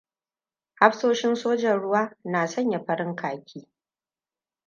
[0.73, 3.67] Hafsoshin sojan ruwa na sanka farin khaki.